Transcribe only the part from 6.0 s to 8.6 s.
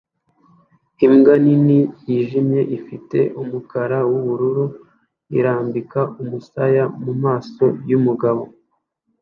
umusaya mumaso yumugabo